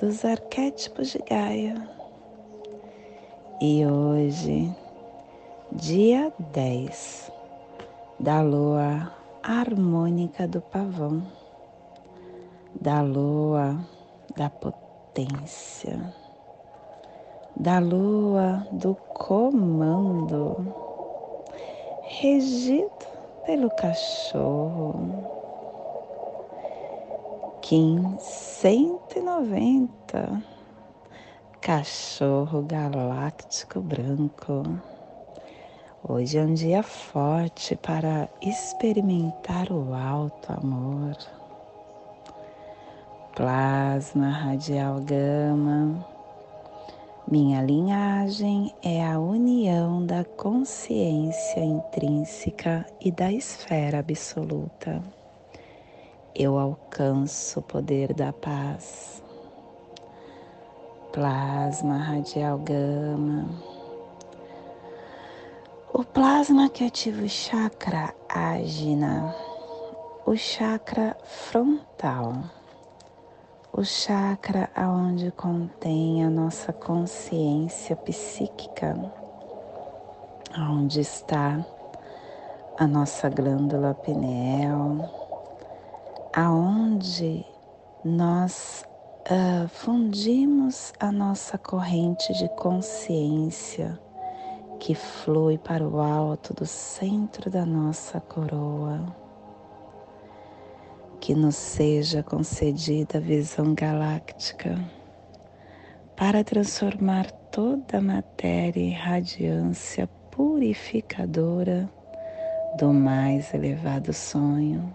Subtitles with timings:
[0.00, 1.74] dos arquétipos de Gaia.
[3.60, 4.74] E hoje,
[5.72, 7.30] dia 10
[8.18, 11.22] da lua harmônica do pavão,
[12.80, 13.76] da lua
[14.36, 16.14] da potência,
[17.54, 20.66] da lua do comando,
[22.04, 22.88] regido
[23.44, 25.39] pelo cachorro.
[27.70, 30.42] Kim 190,
[31.60, 34.64] cachorro galáctico branco.
[36.02, 41.16] Hoje é um dia forte para experimentar o alto amor.
[43.36, 46.04] Plasma radial gama
[47.30, 55.19] minha linhagem é a união da consciência intrínseca e da esfera absoluta.
[56.34, 59.22] Eu alcanço o poder da paz.
[61.12, 63.48] Plasma radial gama.
[65.92, 69.34] O plasma que ativa o chakra ágina,
[70.24, 72.34] o chakra frontal
[73.72, 78.96] o chakra aonde contém a nossa consciência psíquica,
[80.58, 81.64] onde está
[82.76, 85.29] a nossa glândula pineal,
[86.34, 87.44] aonde
[88.04, 88.84] nós
[89.30, 93.98] uh, fundimos a nossa corrente de consciência
[94.78, 99.14] que flui para o alto do centro da nossa coroa
[101.20, 104.78] que nos seja concedida a visão galáctica
[106.16, 111.90] para transformar toda a matéria em radiância purificadora
[112.78, 114.94] do mais elevado sonho,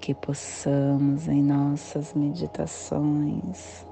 [0.00, 3.86] que possamos em nossas meditações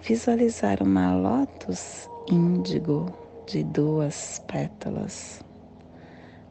[0.00, 3.06] visualizar uma lótus índigo
[3.46, 5.44] de duas pétalas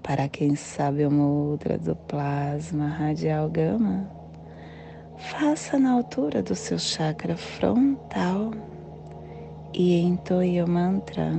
[0.04, 4.06] para quem sabe o mudra do plasma radial gama,
[5.18, 8.52] faça na altura do seu chakra frontal
[9.74, 11.32] e entoie o mantra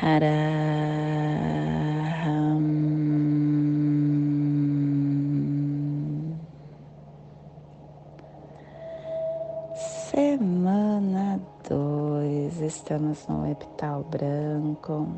[0.00, 1.93] Haraham.
[10.14, 15.08] Semana 2, estamos no epital branco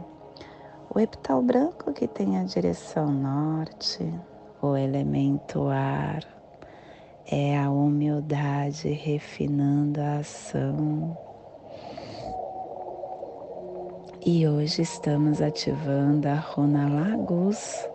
[0.88, 4.10] o epital branco que tem a direção norte,
[4.62, 6.24] o elemento ar,
[7.30, 11.14] é a humildade refinando a ação.
[14.24, 17.86] E hoje estamos ativando a Runa Lagos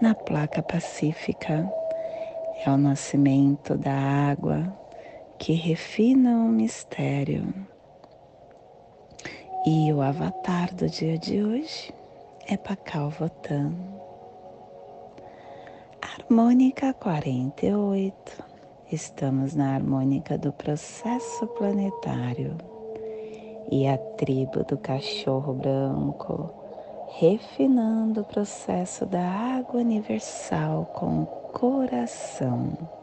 [0.00, 1.70] na placa pacífica.
[2.64, 4.87] É o nascimento da água
[5.38, 7.54] que refina o mistério.
[9.64, 11.94] E o avatar do dia de hoje
[12.46, 13.72] é Pacal Votan.
[16.02, 18.44] Harmônica 48.
[18.90, 22.56] Estamos na harmônica do processo planetário
[23.70, 26.50] e a tribo do cachorro branco,
[27.18, 32.97] refinando o processo da água universal com o coração.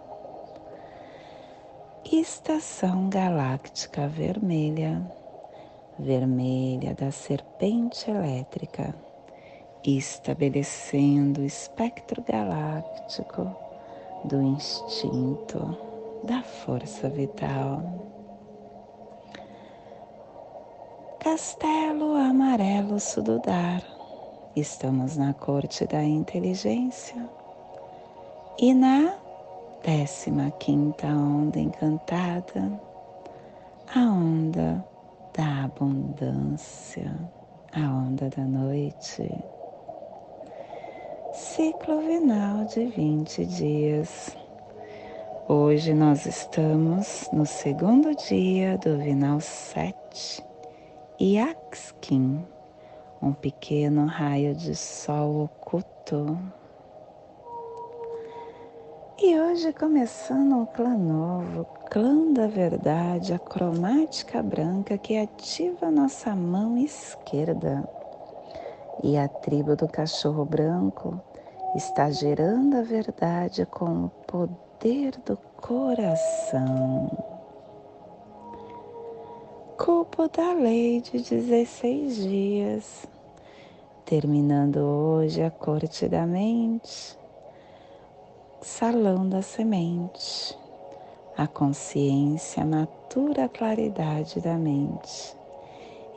[2.12, 5.02] Estação galáctica vermelha,
[5.98, 8.94] vermelha da serpente elétrica
[9.84, 13.56] estabelecendo o espectro galáctico
[14.24, 15.78] do instinto,
[16.24, 17.82] da força vital.
[21.20, 23.84] Castelo Amarelo Sududar,
[24.56, 27.28] estamos na corte da inteligência
[28.60, 29.25] e na
[29.86, 32.82] décima quinta onda encantada,
[33.94, 34.84] a onda
[35.38, 37.16] da abundância,
[37.72, 39.30] a onda da noite
[41.32, 44.36] ciclo vinal de 20 dias.
[45.48, 50.44] Hoje nós estamos no segundo dia do vinal 7
[51.20, 52.44] e Axkin,
[53.22, 56.40] um pequeno raio de sol oculto.
[59.28, 66.36] E hoje começando um clã novo, clã da verdade, a cromática branca que ativa nossa
[66.36, 67.90] mão esquerda.
[69.04, 71.20] E a tribo do cachorro branco
[71.76, 77.10] está gerando a verdade com o poder do coração.
[79.76, 83.08] Culpo da lei de 16 dias,
[84.06, 87.18] terminando hoje a corte da mente,
[88.66, 90.58] salão da semente.
[91.38, 95.38] A consciência matura a claridade da mente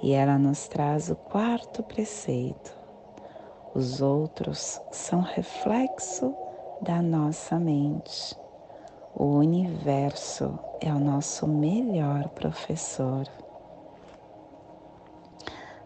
[0.02, 2.74] e ela nos traz o quarto preceito.
[3.74, 6.34] Os outros são reflexo
[6.80, 8.34] da nossa mente.
[9.14, 13.28] O universo é o nosso melhor professor.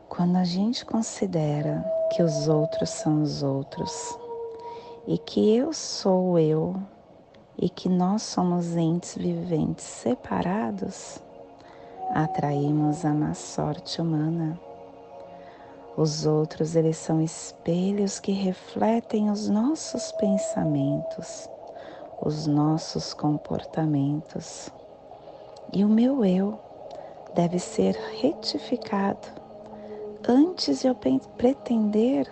[0.08, 4.22] Quando a gente considera que os outros são os outros
[5.07, 6.77] e que eu sou eu
[7.59, 11.21] e que nós somos entes viventes separados,
[12.11, 14.59] atraímos a má sorte humana.
[15.97, 21.49] Os outros, eles são espelhos que refletem os nossos pensamentos,
[22.21, 24.71] os nossos comportamentos.
[25.73, 26.59] E o meu eu
[27.35, 29.29] deve ser retificado
[30.27, 32.27] antes de eu pretender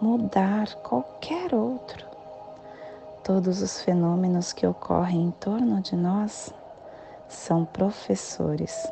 [0.00, 2.06] mudar qualquer outro.
[3.24, 6.52] Todos os fenômenos que ocorrem em torno de nós
[7.28, 8.86] são professores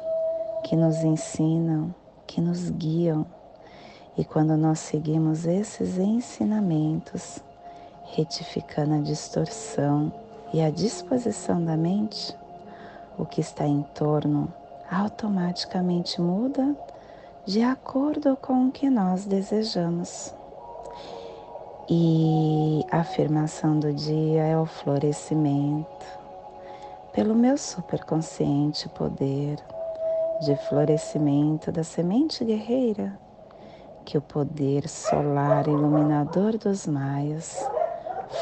[0.65, 1.95] que nos ensinam,
[2.27, 3.27] que nos guiam.
[4.17, 7.41] E quando nós seguimos esses ensinamentos,
[8.05, 10.13] retificando a distorção
[10.53, 12.37] e a disposição da mente,
[13.19, 14.53] o que está em torno
[14.91, 16.77] automaticamente muda
[17.47, 20.35] de acordo com o que nós desejamos.
[21.89, 26.07] E a afirmação do dia é o florescimento.
[27.13, 29.59] Pelo meu superconsciente poder
[30.41, 33.19] de florescimento da semente guerreira,
[34.05, 37.69] que o poder solar iluminador dos maias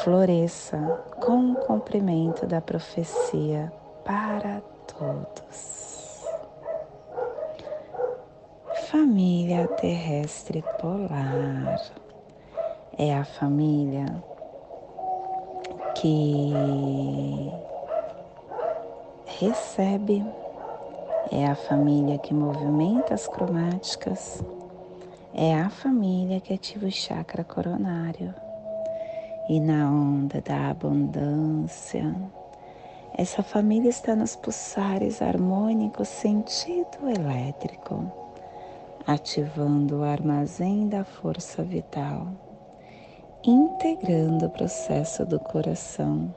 [0.03, 0.77] floresça
[1.21, 3.71] com o cumprimento da profecia
[4.05, 6.23] para todos.
[8.89, 12.02] Família terrestre polar
[12.97, 14.05] é a família
[15.95, 16.51] que
[19.39, 20.23] recebe,
[21.31, 24.43] é a família que movimenta as cromáticas,
[25.33, 28.33] é a família que ativa o chakra coronário.
[29.49, 32.15] E na onda da abundância,
[33.17, 38.05] essa família está nos pulsares harmônicos sentido elétrico,
[39.05, 42.27] ativando o armazém da força vital
[43.45, 46.33] integrando o processo do coração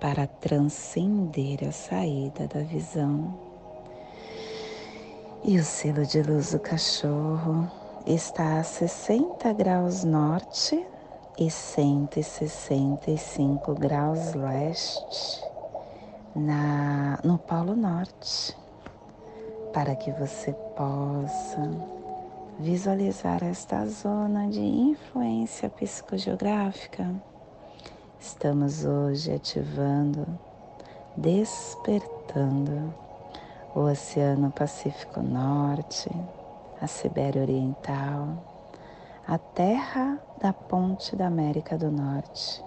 [0.00, 3.34] para transcender a saída da visão.
[5.44, 7.70] E o selo de luz do cachorro
[8.04, 10.84] está a 60 graus norte
[11.38, 15.44] e 165 graus leste
[16.34, 18.56] na, no Polo Norte,
[19.72, 21.97] para que você possa
[22.58, 27.14] visualizar esta zona de influência psicogeográfica,
[28.18, 30.26] estamos hoje ativando,
[31.16, 32.92] despertando
[33.76, 36.10] o Oceano Pacífico Norte,
[36.80, 38.42] a Sibéria Oriental,
[39.26, 42.64] a terra da ponte da América do Norte,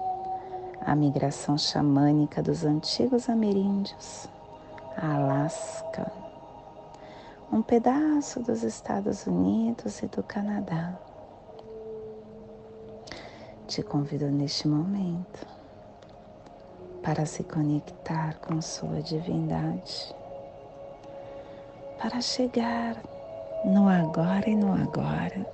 [0.79, 4.29] a migração xamânica dos antigos ameríndios,
[4.95, 6.20] a Alasca,
[7.51, 10.97] um pedaço dos Estados Unidos e do Canadá.
[13.67, 15.45] Te convido neste momento
[17.03, 20.15] para se conectar com sua divindade,
[22.01, 22.95] para chegar
[23.65, 25.45] no agora e no agora.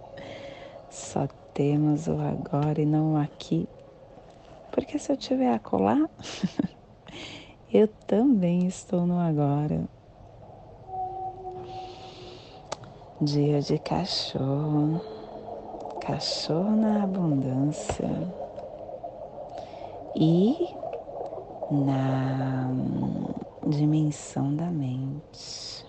[0.90, 3.66] Só temos o agora e não o aqui.
[4.70, 6.10] Porque se eu tiver a colar,
[7.72, 9.95] eu também estou no agora.
[13.18, 15.00] Dia de cachorro,
[16.02, 18.10] cachorro na abundância.
[20.14, 20.68] E
[21.70, 22.68] na
[23.66, 25.86] dimensão da mente,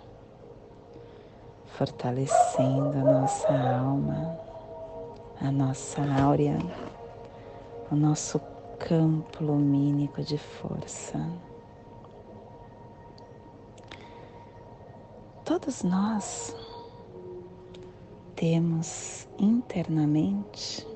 [1.65, 4.39] fortalecendo a nossa alma,
[5.41, 6.57] a nossa áurea,
[7.91, 8.39] o nosso
[8.79, 11.19] campo lumínico de força.
[15.43, 16.55] Todos nós
[18.37, 20.87] temos internamente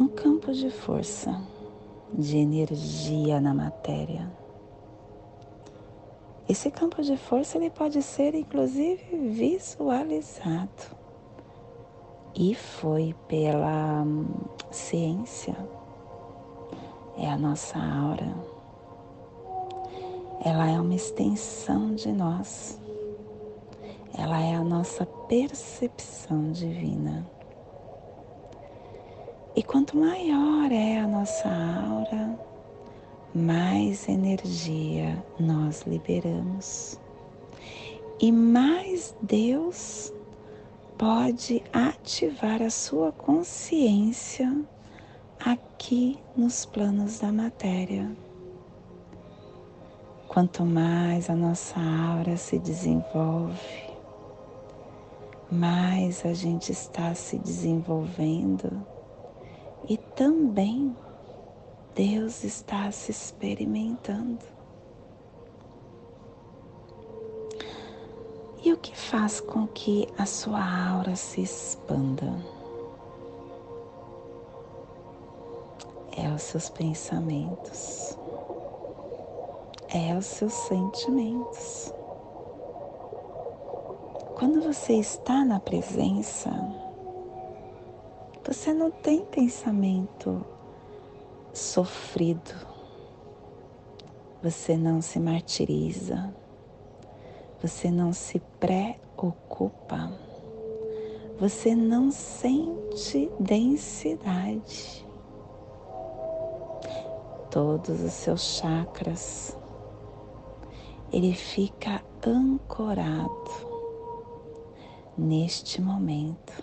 [0.00, 1.38] um campo de força
[2.10, 4.32] de energia na matéria.
[6.48, 10.96] Esse campo de força ele pode ser inclusive visualizado
[12.34, 14.26] e foi pela hum,
[14.70, 15.54] ciência.
[17.18, 18.34] É a nossa aura.
[20.42, 22.85] Ela é uma extensão de nós.
[24.18, 27.28] Ela é a nossa percepção divina.
[29.54, 32.38] E quanto maior é a nossa aura,
[33.34, 36.98] mais energia nós liberamos.
[38.18, 40.12] E mais Deus
[40.96, 44.50] pode ativar a sua consciência
[45.38, 48.10] aqui nos planos da matéria.
[50.28, 53.85] Quanto mais a nossa aura se desenvolve,
[55.50, 58.84] mais a gente está se desenvolvendo
[59.88, 60.96] e também
[61.94, 64.44] Deus está se experimentando.
[68.62, 72.34] E o que faz com que a sua aura se expanda?
[76.16, 78.18] É os seus pensamentos,
[79.88, 81.94] é os seus sentimentos.
[84.38, 86.50] Quando você está na presença,
[88.46, 90.44] você não tem pensamento
[91.54, 92.54] sofrido,
[94.42, 96.34] você não se martiriza.
[97.62, 100.12] Você não se preocupa,
[101.40, 105.08] você não sente densidade.
[107.50, 109.56] Todos os seus chakras,
[111.10, 113.65] ele fica ancorado
[115.16, 116.62] neste momento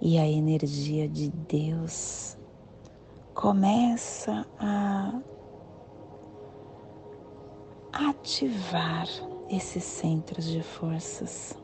[0.00, 2.36] e a energia de Deus
[3.34, 5.20] começa a
[7.92, 9.06] ativar
[9.48, 11.56] esses centros de forças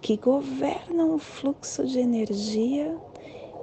[0.00, 2.96] que governam o fluxo de energia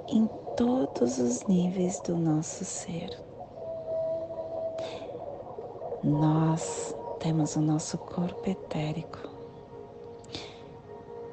[0.08, 3.10] em todos os níveis do nosso ser.
[6.02, 9.33] Nós temos o nosso corpo etérico.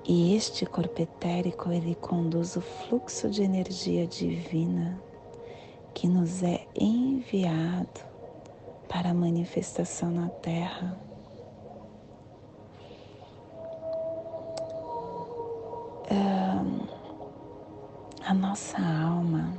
[0.04, 5.02] E este corpo etérico, ele conduz o fluxo de energia divina
[5.94, 8.02] que nos é enviado
[8.88, 10.98] para a manifestação na Terra
[18.32, 19.54] a nossa alma,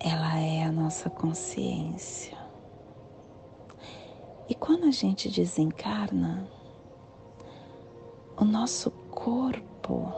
[0.00, 2.36] ela é a nossa consciência.
[4.48, 6.48] E quando a gente desencarna,
[8.40, 10.12] o nosso corpo,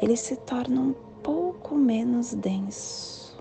[0.00, 3.36] ele se torna um pouco menos denso.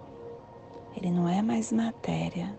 [0.96, 2.54] Ele não é mais matéria,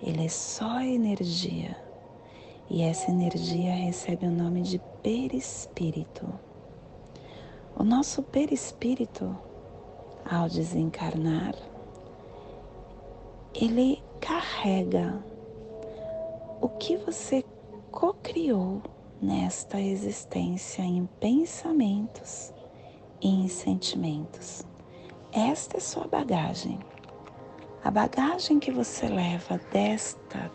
[0.00, 1.76] ele é só energia.
[2.70, 6.26] E essa energia recebe o nome de perispírito.
[7.76, 9.36] O nosso perispírito,
[10.24, 11.54] ao desencarnar,
[13.52, 15.20] ele carrega
[16.60, 17.44] o que você
[17.90, 18.80] cocriou
[19.24, 22.52] nesta existência em pensamentos
[23.22, 24.62] e em sentimentos.
[25.32, 26.78] Esta é sua bagagem.
[27.82, 30.52] A bagagem que você leva desta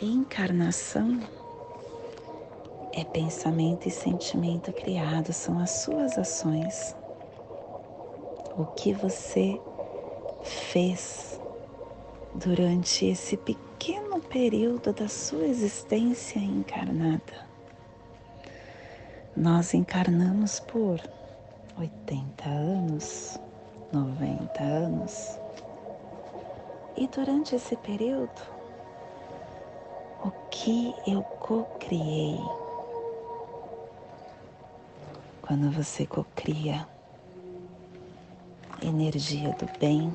[0.00, 1.20] encarnação
[2.94, 6.96] é pensamento e sentimento criado, são as suas ações.
[8.56, 9.60] O que você
[10.42, 11.38] fez
[12.34, 17.47] durante esse pequeno período da sua existência encarnada.
[19.40, 21.00] Nós encarnamos por
[21.78, 23.38] 80 anos,
[23.92, 25.38] 90 anos.
[26.96, 28.42] E durante esse período,
[30.24, 32.40] o que eu co-criei.
[35.40, 36.88] Quando você co-cria
[38.82, 40.12] energia do bem,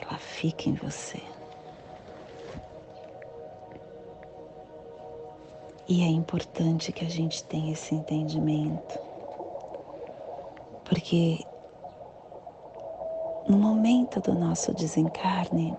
[0.00, 1.22] ela fica em você.
[5.88, 8.98] E é importante que a gente tenha esse entendimento,
[10.84, 11.42] porque
[13.48, 15.74] no momento do nosso desencarne,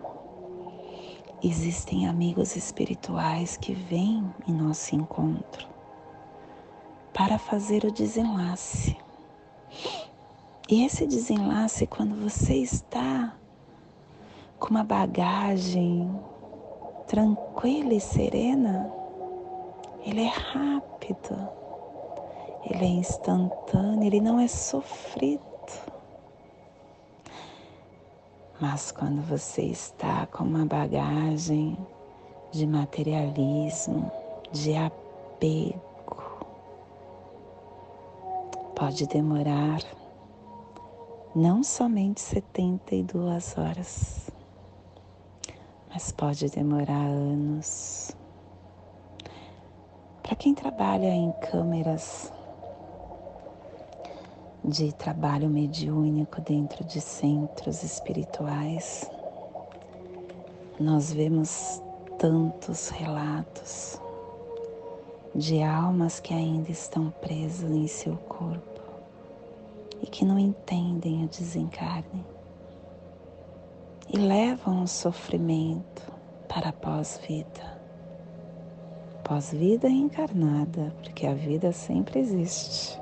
[1.44, 5.68] existem amigos espirituais que vêm em nosso encontro
[7.13, 8.98] para fazer o desenlace.
[10.68, 13.38] E esse desenlace, quando você está
[14.58, 16.10] com uma bagagem
[17.06, 18.99] tranquila e serena,
[20.10, 21.50] ele é rápido,
[22.66, 25.39] ele é instantâneo, ele não é sofrido.
[28.60, 31.78] Mas quando você está com uma bagagem
[32.51, 34.12] de materialismo,
[34.51, 35.80] de apego,
[38.75, 39.80] pode demorar
[41.36, 44.32] não somente 72 horas,
[45.94, 48.12] mas pode demorar anos.
[50.39, 52.31] Quem trabalha em câmeras
[54.63, 59.12] de trabalho mediúnico dentro de centros espirituais,
[60.79, 61.81] nós vemos
[62.17, 64.00] tantos relatos
[65.36, 68.81] de almas que ainda estão presas em seu corpo
[70.01, 72.25] e que não entendem o desencarne
[74.08, 76.10] e levam o sofrimento
[76.48, 77.79] para a pós-vida.
[79.30, 83.00] Pós-vida encarnada, porque a vida sempre existe.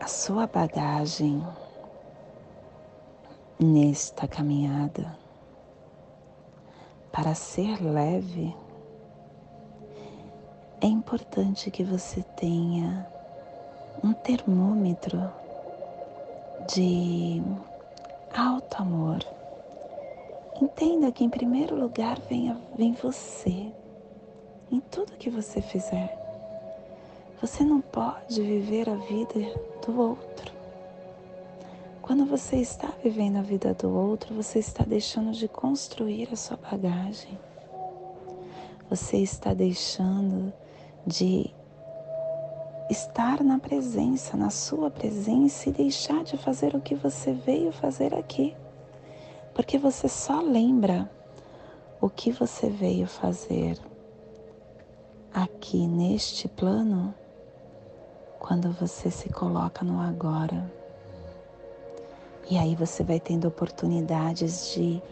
[0.00, 1.40] A sua bagagem
[3.60, 5.16] nesta caminhada
[7.12, 8.52] para ser leve
[10.80, 13.08] é importante que você tenha
[14.02, 15.30] um termômetro
[16.74, 17.40] de
[18.34, 19.18] alto amor.
[20.60, 23.72] Entenda que em primeiro lugar vem, vem você
[24.70, 26.16] em tudo que você fizer.
[27.40, 29.38] Você não pode viver a vida
[29.86, 30.52] do outro.
[32.02, 36.56] Quando você está vivendo a vida do outro, você está deixando de construir a sua
[36.56, 37.38] bagagem.
[38.90, 40.52] Você está deixando
[41.06, 41.50] de
[42.90, 48.14] estar na presença, na sua presença e deixar de fazer o que você veio fazer
[48.14, 48.56] aqui.
[49.54, 51.10] Porque você só lembra
[52.00, 53.78] o que você veio fazer
[55.32, 57.14] aqui neste plano
[58.38, 60.72] quando você se coloca no agora.
[62.50, 65.02] E aí você vai tendo oportunidades de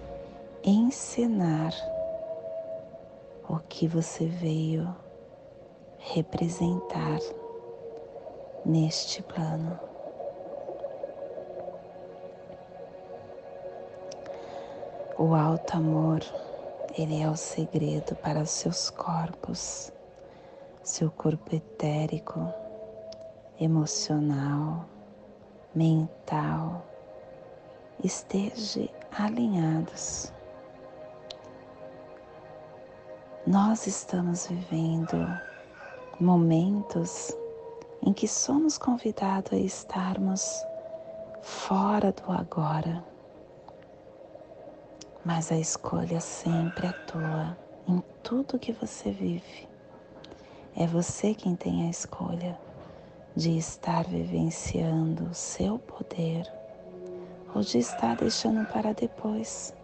[0.65, 1.75] encenar
[3.49, 4.89] o que você veio
[5.99, 7.19] representar
[8.67, 9.79] neste plano.
[15.17, 16.21] O alto amor,
[16.99, 19.93] ele é o segredo para seus corpos,
[20.83, 22.53] seu corpo etérico,
[23.59, 24.85] emocional,
[25.75, 26.85] mental,
[28.03, 30.33] esteja alinhados.
[33.47, 35.17] Nós estamos vivendo
[36.19, 37.33] momentos
[38.03, 40.65] em que somos convidados a estarmos
[41.43, 43.05] fora do agora,
[45.25, 47.57] mas a escolha sempre é tua
[47.89, 49.69] em tudo que você vive.
[50.77, 52.59] É você quem tem a escolha
[53.35, 56.51] de estar vivenciando o seu poder
[57.55, 59.75] ou de estar deixando para depois.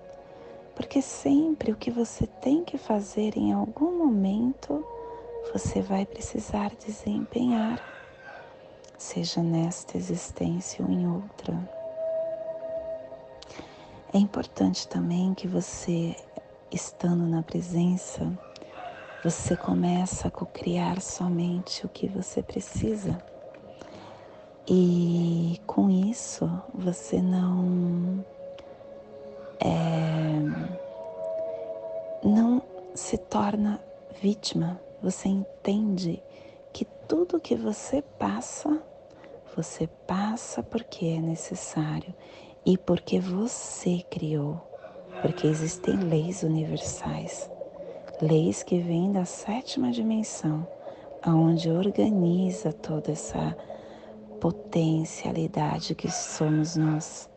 [0.74, 4.84] Porque sempre o que você tem que fazer em algum momento
[5.52, 7.78] você vai precisar desempenhar,
[9.02, 11.58] seja nesta existência ou em outra.
[14.12, 16.14] É importante também que você,
[16.70, 18.32] estando na presença,
[19.24, 23.18] você começa a cocriar somente o que você precisa.
[24.66, 28.24] E com isso você não
[29.58, 30.38] é,
[32.22, 32.62] não
[32.94, 33.80] se torna
[34.22, 36.22] vítima você entende
[36.72, 38.80] que tudo que você passa,
[39.54, 42.14] você passa porque é necessário
[42.64, 44.60] e porque você criou,
[45.20, 47.50] porque existem leis universais,
[48.20, 50.66] leis que vêm da sétima dimensão,
[51.22, 53.56] aonde organiza toda essa
[54.40, 57.28] potencialidade que somos nós.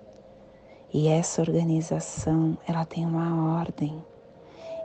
[0.94, 4.04] E essa organização, ela tem uma ordem.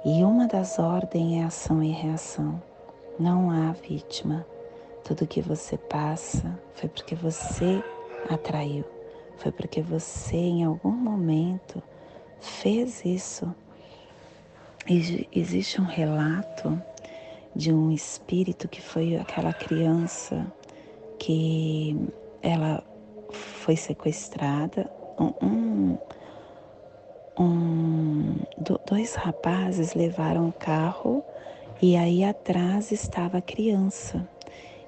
[0.04, 2.60] E uma das ordens é ação e reação.
[3.18, 4.44] Não há vítima.
[5.04, 7.82] Tudo que você passa foi porque você
[8.28, 8.84] atraiu,
[9.36, 11.82] foi porque você em algum momento
[12.40, 13.52] fez isso.
[14.88, 16.80] E existe um relato
[17.54, 20.46] de um espírito que foi aquela criança
[21.18, 21.96] que
[22.42, 22.82] ela
[23.30, 24.90] foi sequestrada.
[25.18, 25.98] Um,
[27.38, 28.36] um,
[28.86, 31.22] dois rapazes levaram o carro
[31.80, 34.26] e aí atrás estava a criança.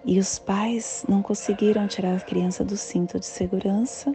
[0.04, 4.14] E os pais não conseguiram tirar a criança do cinto de segurança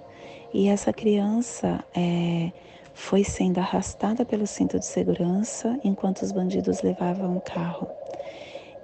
[0.53, 2.51] e essa criança é,
[2.93, 7.87] foi sendo arrastada pelo cinto de segurança enquanto os bandidos levavam o carro.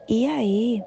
[0.08, 0.84] E aí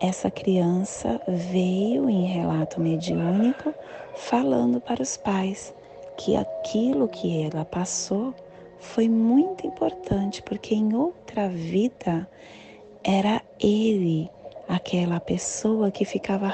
[0.00, 3.72] essa criança veio em relato mediúnico
[4.16, 5.72] falando para os pais
[6.16, 8.34] que aquilo que ela passou
[8.80, 12.28] foi muito importante, porque em outra vida
[13.04, 14.28] era ele,
[14.68, 16.52] aquela pessoa que ficava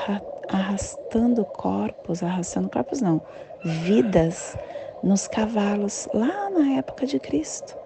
[0.49, 3.21] arrastando corpos, arrastando corpos não,
[3.65, 4.57] vidas
[5.03, 7.77] nos cavalos lá na época de Cristo.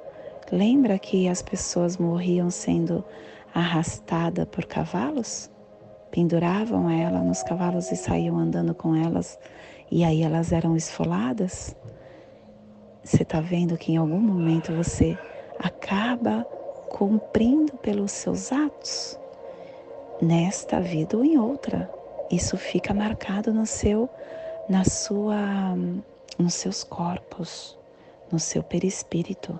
[0.51, 3.05] Lembra que as pessoas morriam sendo
[3.55, 5.51] arrastadas por cavalos?
[6.11, 9.39] Penduravam ela nos cavalos e saíam andando com elas,
[9.91, 11.75] e aí elas eram esfoladas?
[13.03, 15.19] Você está vendo que em algum momento você
[15.59, 16.45] acaba
[16.91, 19.19] cumprindo pelos seus atos,
[20.23, 21.93] nesta vida ou em outra.
[22.31, 24.09] Isso fica marcado no seu,
[24.69, 25.77] na sua,
[26.39, 27.77] nos seus corpos,
[28.31, 29.59] no seu perispírito.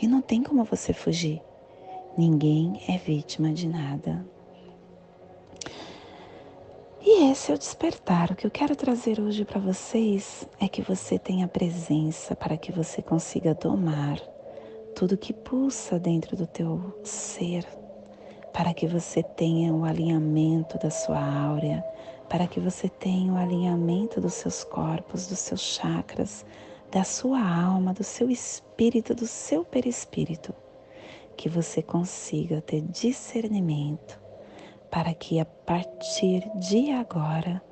[0.00, 1.42] E não tem como você fugir.
[2.16, 4.24] Ninguém é vítima de nada.
[7.00, 8.30] E esse é o despertar.
[8.30, 12.70] O que eu quero trazer hoje para vocês é que você tenha presença para que
[12.70, 14.20] você consiga domar
[14.94, 17.66] tudo que pulsa dentro do teu ser,
[18.56, 21.84] para que você tenha o alinhamento da sua áurea,
[22.26, 26.42] para que você tenha o alinhamento dos seus corpos, dos seus chakras,
[26.90, 30.54] da sua alma, do seu espírito, do seu perispírito,
[31.36, 34.18] que você consiga ter discernimento
[34.90, 37.62] para que a partir de agora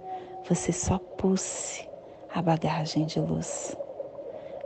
[0.47, 1.89] você só pulse
[2.35, 3.75] a bagagem de luz.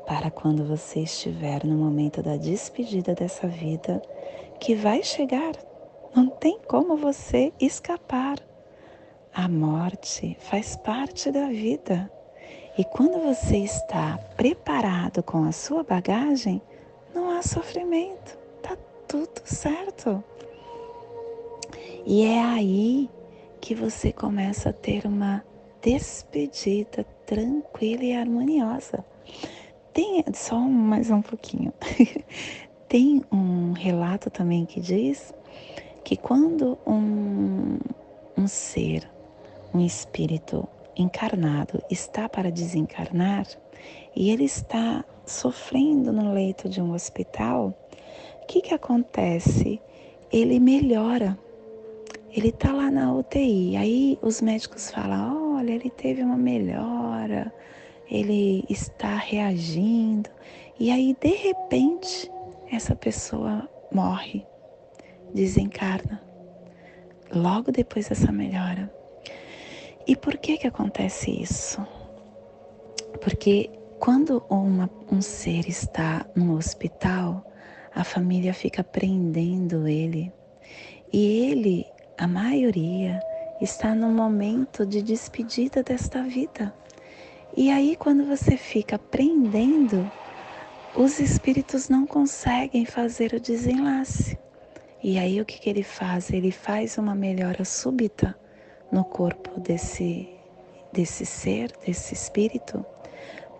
[0.04, 4.02] Para quando você estiver no momento da despedida dessa vida,
[4.58, 5.52] que vai chegar,
[6.14, 8.38] não tem como você escapar.
[9.32, 12.10] A morte faz parte da vida.
[12.76, 16.62] E quando você está preparado com a sua bagagem,
[17.14, 20.22] não há sofrimento, tá tudo certo.
[22.06, 23.10] E é aí
[23.60, 25.44] que você começa a ter uma
[25.82, 29.04] despedida tranquila e harmoniosa.
[29.92, 31.72] Tem só mais um pouquinho.
[32.88, 35.34] Tem um relato também que diz
[36.08, 37.76] que quando um,
[38.34, 39.06] um ser,
[39.74, 40.66] um espírito
[40.96, 43.46] encarnado está para desencarnar
[44.16, 47.74] e ele está sofrendo no leito de um hospital,
[48.42, 49.82] o que, que acontece?
[50.32, 51.38] Ele melhora
[52.32, 53.76] ele tá lá na UTI.
[53.76, 57.52] Aí os médicos falam: olha, ele teve uma melhora,
[58.10, 60.30] ele está reagindo.
[60.80, 62.30] E aí, de repente,
[62.72, 64.46] essa pessoa morre,
[65.34, 66.22] desencarna,
[67.32, 68.92] logo depois dessa melhora.
[70.06, 71.86] E por que que acontece isso?
[73.20, 77.44] Porque quando uma, um ser está no hospital,
[77.94, 80.32] a família fica prendendo ele
[81.12, 81.86] e ele
[82.16, 83.20] a maioria
[83.60, 86.74] está no momento de despedida desta vida.
[87.56, 90.10] E aí, quando você fica prendendo,
[90.94, 94.38] os espíritos não conseguem fazer o desenlace.
[95.02, 96.30] E aí, o que, que ele faz?
[96.32, 98.36] Ele faz uma melhora súbita
[98.90, 100.28] no corpo desse,
[100.92, 102.84] desse ser, desse espírito,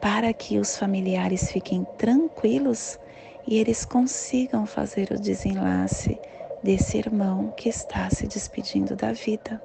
[0.01, 2.99] para que os familiares fiquem tranquilos
[3.47, 6.19] e eles consigam fazer o desenlace
[6.63, 9.63] desse irmão que está se despedindo da vida.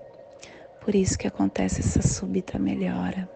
[0.80, 3.30] Por isso que acontece essa súbita melhora.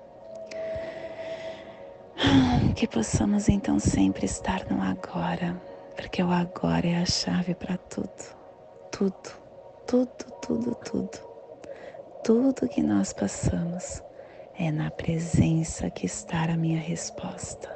[2.76, 5.60] Que possamos então sempre estar no agora,
[5.98, 8.38] porque o agora é a chave para tudo.
[8.92, 9.32] Tudo,
[9.88, 11.20] tudo, tudo, tudo.
[12.24, 14.02] Tudo que nós passamos
[14.58, 17.68] é na presença que está a minha resposta.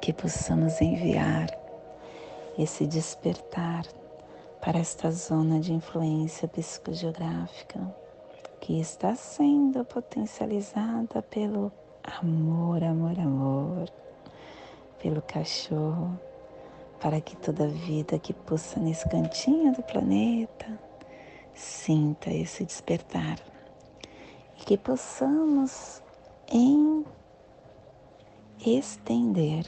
[0.00, 1.48] Que possamos enviar
[2.58, 3.84] esse despertar
[4.60, 7.80] para esta zona de influência psicogeográfica
[8.60, 11.72] que está sendo potencializada pelo
[12.04, 13.88] amor, amor, amor,
[15.00, 16.16] pelo cachorro,
[17.02, 20.78] para que toda vida que pulsa nesse cantinho do planeta
[21.52, 23.38] sinta esse despertar
[24.56, 26.00] e que possamos
[26.48, 27.04] em
[28.64, 29.66] estender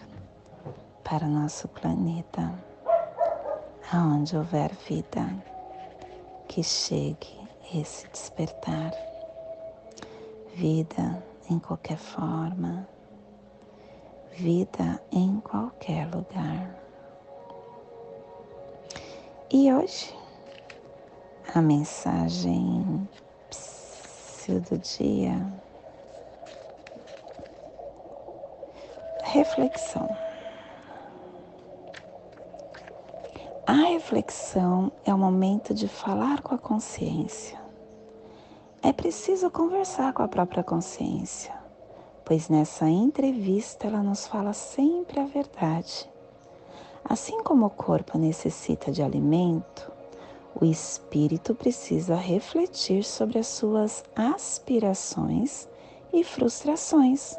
[1.03, 2.55] para nosso planeta
[3.93, 5.29] aonde houver vida,
[6.47, 7.37] que chegue
[7.75, 8.93] esse despertar.
[10.55, 11.21] Vida
[11.51, 12.89] em qualquer forma,
[14.31, 16.84] vida em qualquer lugar.
[19.57, 20.13] E hoje,
[21.55, 23.09] a mensagem
[24.49, 25.47] do dia,
[29.23, 30.09] reflexão.
[34.05, 37.57] reflexão é o momento de falar com a consciência.
[38.83, 41.55] É preciso conversar com a própria consciência,
[42.25, 46.13] pois nessa entrevista ela nos fala sempre a verdade.
[47.05, 49.93] Assim como o corpo necessita de alimento,
[50.59, 55.69] o espírito precisa refletir sobre as suas aspirações
[56.13, 57.37] e frustrações.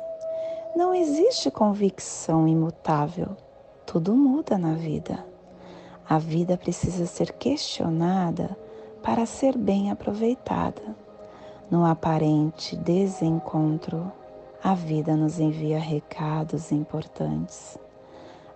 [0.75, 3.36] Não existe convicção imutável,
[3.86, 5.25] tudo muda na vida.
[6.08, 8.56] A vida precisa ser questionada
[9.01, 10.95] para ser bem aproveitada.
[11.71, 14.12] No aparente desencontro,
[14.63, 17.80] a vida nos envia recados importantes.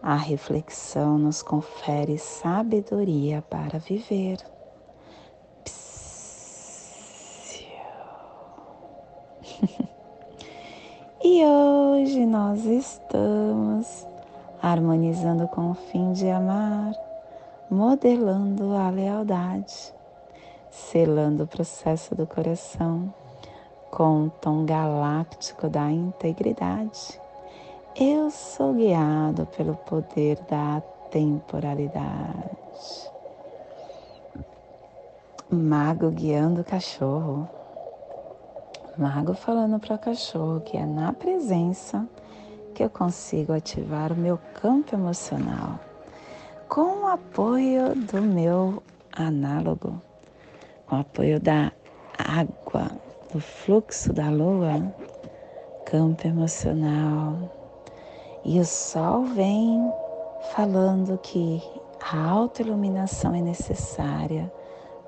[0.01, 4.37] A reflexão nos confere sabedoria para viver.
[11.23, 14.05] e hoje nós estamos
[14.61, 16.93] harmonizando com o fim de amar,
[17.69, 19.93] modelando a lealdade
[20.71, 23.13] selando o processo do coração
[23.91, 27.19] com o tom galáctico da integridade.
[27.95, 32.49] Eu sou guiado pelo poder da temporalidade.
[35.51, 37.47] Mago guiando o cachorro.
[38.97, 42.07] Mago falando para o cachorro que é na presença
[42.75, 45.79] que eu consigo ativar o meu campo emocional
[46.67, 50.01] com o apoio do meu análogo
[50.89, 51.71] com o apoio da
[52.17, 52.89] água,
[53.31, 54.91] do fluxo da lua,
[55.85, 57.58] campo emocional.
[58.43, 59.91] E o sol vem
[60.55, 61.61] falando que
[62.01, 64.51] a autoiluminação é necessária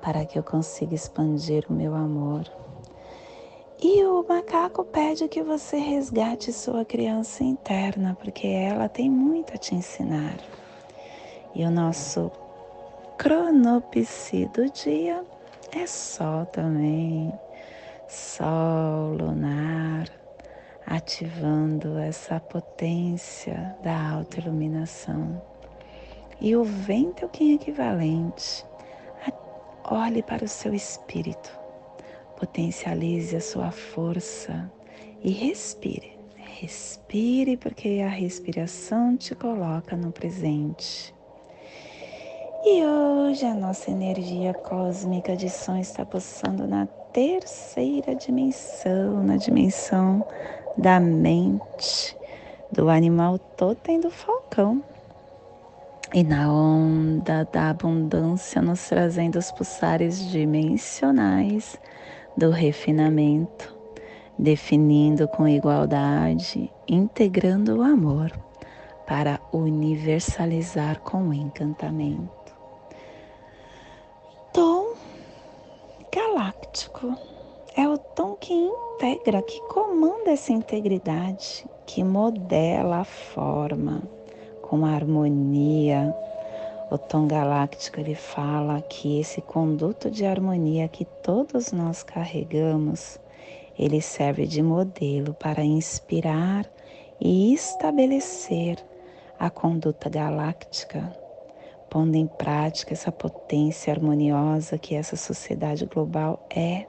[0.02, 2.44] para que eu consiga expandir o meu amor.
[3.82, 9.58] E o macaco pede que você resgate sua criança interna, porque ela tem muito a
[9.58, 10.36] te ensinar.
[11.54, 12.30] E o nosso
[13.18, 15.24] cronopsi do dia
[15.72, 17.32] é sol também,
[18.06, 20.08] sol lunar,
[20.86, 25.40] ativando essa potência da autoiluminação.
[26.40, 28.64] E o vento é o que é equivalente.
[29.84, 31.50] Olhe para o seu espírito,
[32.38, 34.70] potencialize a sua força
[35.22, 36.18] e respire.
[36.36, 41.12] Respire, porque a respiração te coloca no presente.
[42.64, 50.24] E hoje a nossa energia cósmica de som está pulsando na terceira dimensão, na dimensão
[50.76, 52.16] da mente,
[52.70, 54.82] do animal totem do falcão.
[56.14, 61.78] E na onda da abundância, nos trazendo os pulsares dimensionais
[62.36, 63.74] do refinamento,
[64.38, 68.30] definindo com igualdade, integrando o amor
[69.06, 72.42] para universalizar com encantamento
[74.52, 74.94] tom
[76.12, 77.31] galáctico.
[77.74, 84.02] É o tom que integra, que comanda essa integridade, que modela a forma
[84.60, 86.14] com harmonia.
[86.90, 93.18] O tom galáctico ele fala que esse conduto de harmonia que todos nós carregamos,
[93.78, 96.70] ele serve de modelo para inspirar
[97.18, 98.76] e estabelecer
[99.38, 101.10] a conduta galáctica
[101.92, 106.86] pondo em prática essa potência harmoniosa que essa sociedade global é,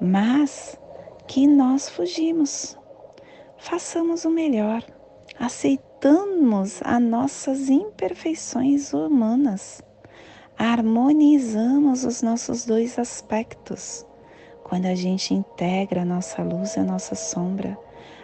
[0.00, 0.78] mas
[1.26, 2.76] que nós fugimos.
[3.56, 4.82] Façamos o melhor,
[5.38, 9.82] aceitamos as nossas imperfeições humanas,
[10.56, 14.06] harmonizamos os nossos dois aspectos.
[14.62, 17.76] Quando a gente integra a nossa luz e a nossa sombra,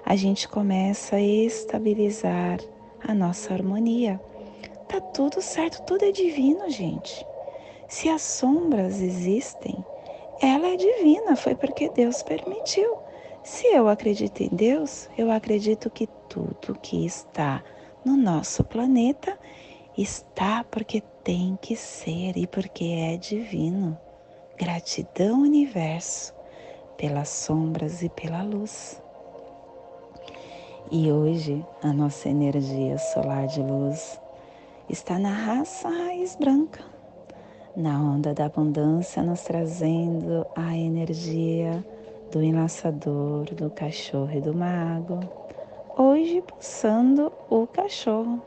[0.04, 2.58] a gente começa a estabilizar
[3.06, 4.20] a nossa harmonia
[4.94, 7.26] Tá tudo certo, tudo é divino, gente.
[7.88, 9.84] Se as sombras existem,
[10.44, 12.98] ela é divina, foi porque Deus permitiu.
[13.42, 17.62] Se eu acredito em Deus, eu acredito que tudo que está
[18.04, 19.38] no nosso planeta
[19.96, 23.98] está porque tem que ser e porque é divino.
[24.56, 26.34] Gratidão, universo,
[26.96, 29.02] pelas sombras e pela luz.
[30.90, 34.20] E hoje a nossa energia solar de luz
[34.88, 36.84] está na raça raiz branca,
[37.76, 41.84] na onda da abundância, nos trazendo a energia
[42.30, 45.20] do enlaçador, do cachorro e do mago.
[45.96, 48.40] Hoje pulsando o cachorro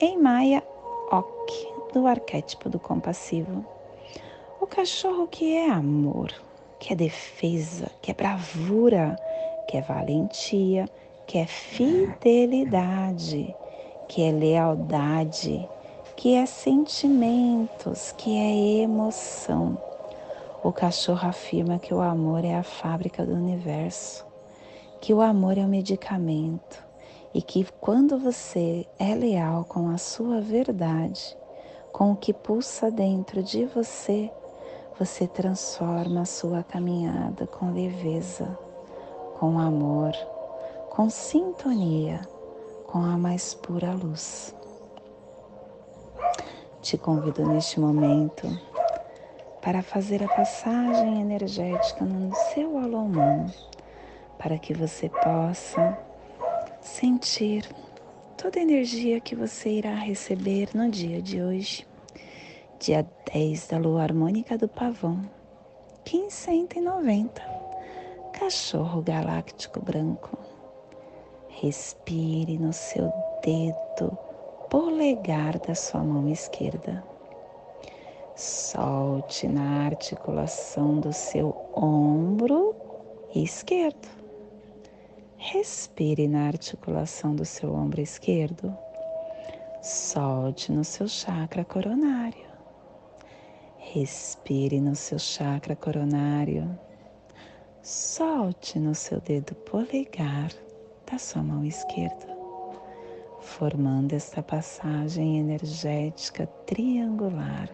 [0.00, 0.62] em Maia
[1.10, 3.64] Ok, do arquétipo do compassivo.
[4.60, 6.30] O cachorro que é amor,
[6.78, 9.16] que é defesa, que é bravura,
[9.68, 10.86] que é valentia,
[11.26, 13.54] que é fidelidade
[14.08, 15.68] que é lealdade,
[16.18, 19.80] que é sentimentos, que é emoção.
[20.64, 24.26] O cachorro afirma que o amor é a fábrica do universo,
[25.00, 26.84] que o amor é o medicamento
[27.32, 31.36] e que quando você é leal com a sua verdade,
[31.92, 34.28] com o que pulsa dentro de você,
[34.98, 38.58] você transforma a sua caminhada com leveza,
[39.38, 40.10] com amor,
[40.90, 42.22] com sintonia,
[42.88, 44.57] com a mais pura luz.
[46.88, 48.48] Te convido neste momento
[49.60, 53.52] para fazer a passagem energética no seu humano,
[54.38, 55.98] para que você possa
[56.80, 57.68] sentir
[58.38, 61.86] toda a energia que você irá receber no dia de hoje,
[62.80, 65.20] dia 10 da lua harmônica do pavão,
[66.10, 67.42] 1590,
[68.32, 70.38] cachorro galáctico branco.
[71.50, 73.12] Respire no seu
[73.44, 74.27] dedo
[74.70, 77.04] polegar da sua mão esquerda.
[78.36, 82.74] Solte na articulação do seu ombro
[83.34, 84.08] esquerdo.
[85.36, 88.76] Respire na articulação do seu ombro esquerdo.
[89.82, 92.48] Solte no seu chakra coronário.
[93.78, 96.78] Respire no seu chakra coronário.
[97.82, 100.50] Solte no seu dedo polegar
[101.10, 102.37] da sua mão esquerda,
[103.48, 107.68] formando esta passagem energética triangular,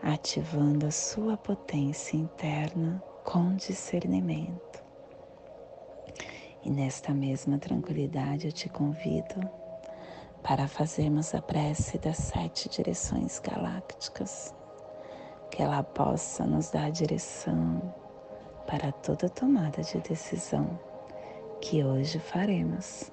[0.00, 4.82] ativando a sua potência interna com discernimento.
[6.62, 9.40] E nesta mesma tranquilidade eu te convido
[10.42, 14.54] para fazermos a prece das sete direções galácticas,
[15.50, 17.82] que ela possa nos dar direção
[18.66, 20.78] para toda tomada de decisão
[21.60, 23.12] que hoje faremos.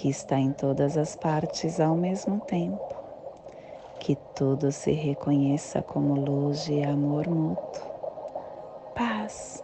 [0.00, 2.96] que está em todas as partes ao mesmo tempo.
[3.98, 7.82] Que tudo se reconheça como luz e amor mútuo.
[8.94, 9.62] Paz.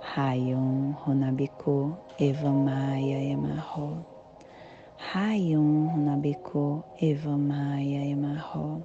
[0.00, 4.04] Rayon Runabiku Evamaya Emarro.
[5.14, 8.84] Rayon Runabiku Evamaya Emarro.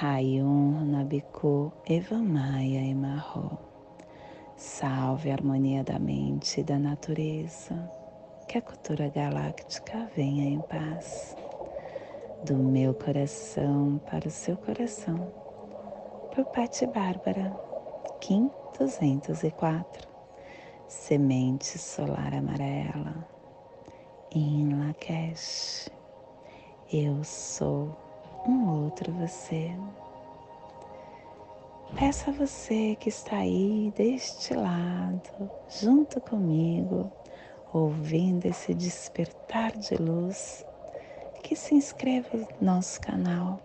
[0.00, 3.56] Rayon Runabiku Evamaya Emarro.
[4.56, 7.97] Salve a harmonia da mente e da natureza
[8.48, 11.36] que a cultura galáctica venha em paz.
[12.44, 15.30] Do meu coração para o seu coração.
[16.34, 17.54] Por Pati Bárbara,
[18.20, 20.08] Kim 204.
[20.88, 23.28] Semente solar amarela.
[24.34, 25.90] Em Lakesh.
[26.90, 27.94] Eu sou
[28.46, 29.76] um outro você.
[31.98, 37.10] Peço a você que está aí deste lado, junto comigo,
[37.72, 40.64] ouvindo esse despertar de luz,
[41.42, 43.60] que se inscreva no nosso canal.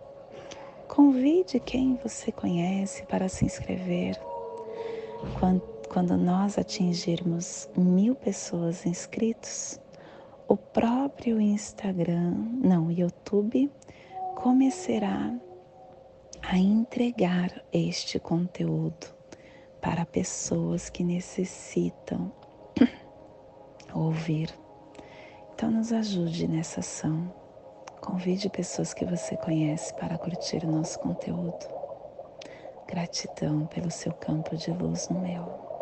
[0.87, 4.19] Convide quem você conhece para se inscrever.
[5.89, 9.79] Quando, nós atingirmos mil pessoas inscritos,
[10.47, 12.31] o próprio Instagram,
[12.63, 13.71] não, YouTube,
[14.35, 15.33] começará
[16.41, 19.07] a entregar este conteúdo
[19.81, 22.31] para pessoas que necessitam
[23.93, 24.53] ouvir.
[25.53, 27.31] Então, nos ajude nessa ação.
[28.01, 31.65] Convide pessoas que você conhece para curtir o nosso conteúdo.
[32.87, 35.72] Gratidão pelo seu campo de luz no meu.